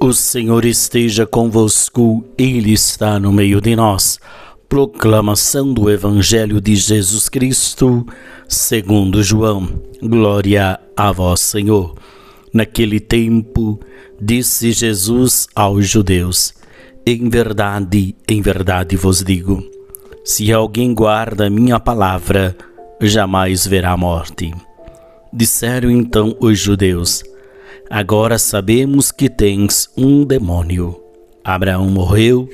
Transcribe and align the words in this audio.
O 0.00 0.12
Senhor 0.12 0.64
esteja 0.64 1.26
convosco, 1.26 2.24
Ele 2.36 2.72
está 2.72 3.18
no 3.18 3.32
meio 3.32 3.60
de 3.60 3.74
nós. 3.74 4.18
Proclamação 4.68 5.72
do 5.72 5.90
Evangelho 5.90 6.60
de 6.60 6.76
Jesus 6.76 7.28
Cristo, 7.28 8.06
segundo 8.48 9.22
João. 9.22 9.68
Glória 10.02 10.78
a 10.96 11.10
vós, 11.10 11.40
Senhor. 11.40 11.94
Naquele 12.52 13.00
tempo, 13.00 13.80
disse 14.20 14.72
Jesus 14.72 15.46
aos 15.54 15.88
judeus: 15.88 16.52
Em 17.06 17.28
verdade, 17.28 18.14
em 18.28 18.42
verdade 18.42 18.96
vos 18.96 19.24
digo: 19.24 19.64
se 20.24 20.52
alguém 20.52 20.94
guarda 20.94 21.50
minha 21.50 21.78
palavra, 21.78 22.56
jamais 23.00 23.66
verá 23.66 23.92
a 23.92 23.96
morte. 23.96 24.52
Disseram 25.32 25.90
então 25.90 26.36
os 26.40 26.58
judeus: 26.58 27.22
Agora 27.96 28.40
sabemos 28.40 29.12
que 29.12 29.28
tens 29.28 29.88
um 29.96 30.24
demônio. 30.24 31.00
Abraão 31.44 31.88
morreu 31.88 32.48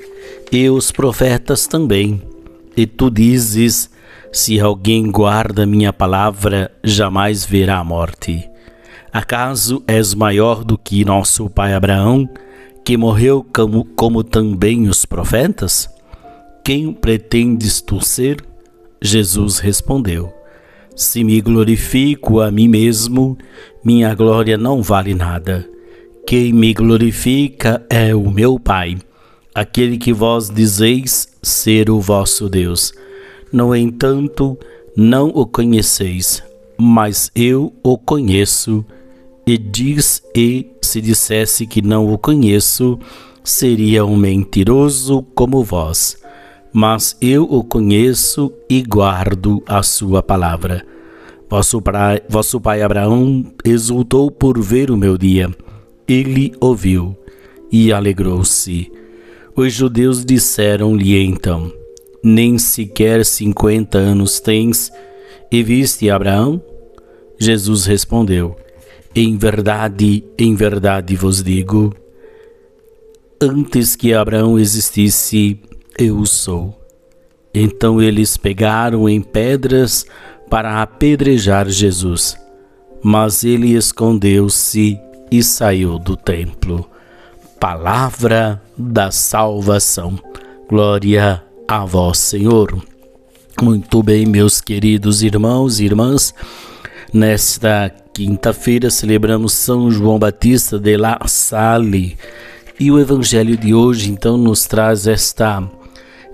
e 0.52 0.69
os 0.69 0.92
profetas 0.92 1.66
também. 1.66 2.20
E 2.77 2.87
tu 2.87 3.10
dizes: 3.10 3.88
Se 4.30 4.61
alguém 4.61 5.11
guarda 5.11 5.64
minha 5.64 5.95
palavra, 5.95 6.70
jamais 6.84 7.42
verá 7.42 7.78
a 7.78 7.84
morte. 7.84 8.47
Acaso 9.11 9.83
és 9.87 10.14
maior 10.14 10.62
do 10.62 10.77
que 10.77 11.06
nosso 11.06 11.48
pai 11.48 11.72
Abraão, 11.72 12.28
que 12.84 12.98
morreu 12.98 13.42
como, 13.50 13.86
como 13.97 14.22
também 14.22 14.91
os 14.91 15.06
profetas? 15.06 15.88
Quem 16.62 16.92
pretendes 16.92 17.80
tu 17.80 18.05
ser? 18.05 18.45
Jesus 19.00 19.59
respondeu: 19.59 20.34
se 21.00 21.24
me 21.24 21.40
glorifico 21.40 22.40
a 22.40 22.50
mim 22.50 22.68
mesmo, 22.68 23.38
minha 23.82 24.14
glória 24.14 24.58
não 24.58 24.82
vale 24.82 25.14
nada. 25.14 25.66
Quem 26.27 26.52
me 26.52 26.74
glorifica 26.74 27.82
é 27.88 28.14
o 28.14 28.30
meu 28.30 28.60
Pai, 28.60 28.98
aquele 29.55 29.97
que 29.97 30.12
vós 30.12 30.50
dizeis 30.50 31.27
ser 31.42 31.88
o 31.88 32.00
vosso 32.00 32.50
Deus. 32.50 32.92
No 33.50 33.75
entanto, 33.75 34.58
não 34.94 35.28
o 35.28 35.47
conheceis, 35.47 36.42
mas 36.77 37.30
eu 37.34 37.72
o 37.82 37.97
conheço. 37.97 38.84
E 39.47 39.56
diz 39.56 40.22
e 40.36 40.66
se 40.82 41.00
dissesse 41.00 41.66
que 41.66 41.80
não 41.80 42.12
o 42.12 42.19
conheço, 42.19 42.98
seria 43.42 44.05
um 44.05 44.19
mentiroso 44.19 45.22
como 45.34 45.64
vós 45.64 46.19
mas 46.72 47.16
eu 47.20 47.44
o 47.44 47.64
conheço 47.64 48.52
e 48.68 48.82
guardo 48.82 49.62
a 49.66 49.82
sua 49.82 50.22
palavra. 50.22 50.84
Vosso 51.48 51.82
pai, 51.82 52.22
vosso 52.28 52.60
pai 52.60 52.80
Abraão 52.82 53.44
exultou 53.64 54.30
por 54.30 54.60
ver 54.60 54.91
o 54.91 54.96
meu 54.96 55.18
dia. 55.18 55.50
Ele 56.06 56.52
ouviu 56.60 57.16
e 57.72 57.92
alegrou-se. 57.92 58.91
Os 59.56 59.72
judeus 59.72 60.24
disseram-lhe 60.24 61.18
então: 61.18 61.72
Nem 62.22 62.56
sequer 62.56 63.24
cinquenta 63.24 63.98
anos 63.98 64.38
tens 64.38 64.92
e 65.50 65.62
viste 65.62 66.08
Abraão? 66.08 66.62
Jesus 67.38 67.84
respondeu: 67.84 68.54
Em 69.14 69.36
verdade, 69.36 70.24
em 70.38 70.54
verdade 70.54 71.16
vos 71.16 71.42
digo, 71.42 71.92
antes 73.41 73.96
que 73.96 74.14
Abraão 74.14 74.58
existisse, 74.58 75.58
eu 76.03 76.25
sou. 76.25 76.77
Então 77.55 78.01
eles 78.01 78.37
pegaram 78.37 79.09
em 79.09 79.20
pedras 79.20 80.06
para 80.48 80.83
apedrejar 80.83 81.69
Jesus, 81.69 82.37
mas 83.03 83.45
ele 83.45 83.77
escondeu-se 83.77 84.98
e 85.31 85.43
saiu 85.43 85.98
do 85.98 86.17
templo. 86.17 86.89
Palavra 87.59 88.61
da 88.77 89.11
salvação. 89.11 90.19
Glória 90.69 91.43
a 91.69 91.84
vós, 91.84 92.19
Senhor. 92.19 92.83
Muito 93.60 94.03
bem, 94.03 94.25
meus 94.27 94.60
queridos 94.60 95.22
irmãos 95.22 95.81
e 95.81 95.84
irmãs. 95.84 96.34
Nesta 97.12 97.93
quinta-feira 98.15 98.91
celebramos 98.91 99.53
São 99.53 99.91
João 99.91 100.19
Batista 100.19 100.78
de 100.78 100.97
La 100.97 101.19
Salle. 101.27 102.16
E 102.78 102.91
o 102.91 102.99
evangelho 102.99 103.56
de 103.56 103.75
hoje 103.75 104.10
então 104.10 104.37
nos 104.37 104.66
traz 104.66 105.06
esta 105.06 105.62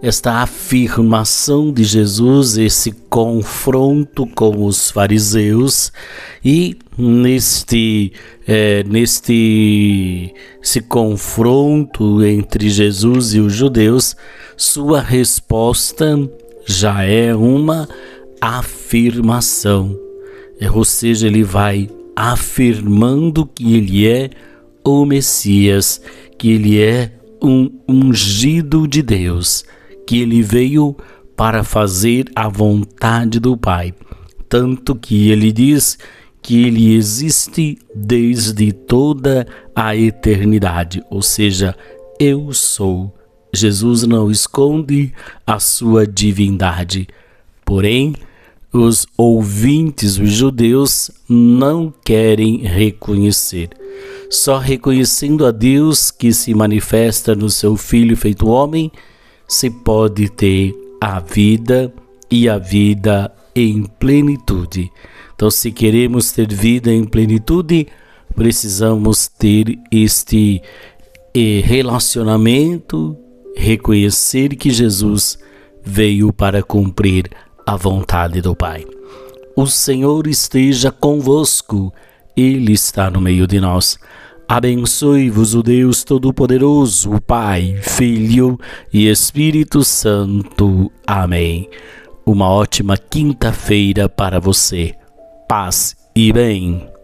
esta 0.02 0.42
afirmação 0.42 1.72
de 1.72 1.82
Jesus, 1.82 2.58
esse 2.58 2.92
confronto 3.08 4.26
com 4.26 4.66
os 4.66 4.90
fariseus 4.90 5.90
e 6.44 6.76
neste 6.98 8.12
é, 8.46 8.84
neste 8.84 10.34
esse 10.62 10.82
confronto 10.82 12.22
entre 12.24 12.68
Jesus 12.68 13.34
e 13.34 13.40
os 13.40 13.52
judeus, 13.52 14.14
sua 14.56 15.00
resposta 15.00 16.16
já 16.66 17.02
é 17.02 17.34
uma 17.34 17.88
afirmação, 18.40 19.98
é, 20.60 20.70
ou 20.70 20.84
seja, 20.84 21.26
ele 21.26 21.42
vai 21.42 21.88
afirmando 22.14 23.46
que 23.46 23.74
ele 23.74 24.06
é 24.06 24.30
o 24.84 25.04
Messias, 25.04 26.00
que 26.38 26.50
ele 26.50 26.80
é 26.80 27.12
um 27.42 27.70
ungido 27.88 28.86
de 28.86 29.02
Deus 29.02 29.64
que 30.06 30.20
ele 30.20 30.42
veio 30.42 30.96
para 31.36 31.62
fazer 31.62 32.30
a 32.34 32.48
vontade 32.48 33.38
do 33.38 33.56
Pai, 33.56 33.92
tanto 34.48 34.94
que 34.94 35.30
ele 35.30 35.52
diz 35.52 35.98
que 36.40 36.64
ele 36.64 36.94
existe 36.94 37.76
desde 37.94 38.72
toda 38.72 39.46
a 39.74 39.96
eternidade, 39.96 41.02
ou 41.10 41.20
seja, 41.20 41.76
eu 42.18 42.52
sou. 42.52 43.12
Jesus 43.52 44.04
não 44.04 44.30
esconde 44.30 45.12
a 45.46 45.58
sua 45.58 46.06
divindade, 46.06 47.08
porém, 47.64 48.14
os 48.72 49.06
ouvintes, 49.16 50.18
os 50.18 50.30
judeus, 50.30 51.10
não 51.28 51.92
querem 52.04 52.58
reconhecer. 52.58 53.70
Só 54.30 54.58
reconhecendo 54.58 55.46
a 55.46 55.50
Deus 55.50 56.10
que 56.10 56.32
se 56.32 56.54
manifesta 56.54 57.34
no 57.34 57.48
seu 57.48 57.76
Filho 57.76 58.16
feito 58.16 58.48
homem, 58.48 58.92
se 59.48 59.70
pode 59.70 60.28
ter 60.28 60.74
a 61.00 61.20
vida 61.20 61.92
e 62.30 62.48
a 62.48 62.58
vida 62.58 63.32
em 63.54 63.84
plenitude. 63.84 64.90
Então, 65.34 65.50
se 65.50 65.70
queremos 65.70 66.32
ter 66.32 66.52
vida 66.52 66.92
em 66.92 67.04
plenitude, 67.04 67.86
precisamos 68.34 69.28
ter 69.28 69.78
este 69.90 70.62
eh, 71.34 71.60
relacionamento, 71.64 73.16
reconhecer 73.56 74.56
que 74.56 74.70
Jesus 74.70 75.38
veio 75.84 76.32
para 76.32 76.62
cumprir 76.62 77.30
a 77.66 77.76
vontade 77.76 78.40
do 78.40 78.54
Pai. 78.54 78.84
O 79.56 79.66
Senhor 79.66 80.26
esteja 80.26 80.90
convosco, 80.90 81.92
Ele 82.36 82.72
está 82.72 83.10
no 83.10 83.20
meio 83.20 83.46
de 83.46 83.60
nós. 83.60 83.98
Abençoe-vos 84.48 85.56
o 85.56 85.62
Deus 85.62 86.04
Todo-Poderoso, 86.04 87.14
o 87.14 87.20
Pai, 87.20 87.78
Filho 87.82 88.56
e 88.92 89.08
Espírito 89.08 89.82
Santo. 89.82 90.90
Amém. 91.04 91.68
Uma 92.24 92.48
ótima 92.48 92.96
quinta-feira 92.96 94.08
para 94.08 94.38
você. 94.38 94.94
Paz 95.48 95.96
e 96.14 96.32
bem. 96.32 96.95